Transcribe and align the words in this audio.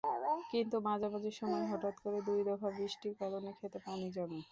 কিন্তু 0.51 0.75
মাঝামাঝি 0.87 1.31
সময়ে 1.39 1.65
হঠাৎ 1.71 1.95
করে 2.03 2.19
দুই 2.27 2.39
দফা 2.47 2.69
বৃষ্টির 2.77 3.13
কারণে 3.21 3.49
খেতে 3.59 3.79
পানি 3.85 4.07
জমে। 4.15 4.39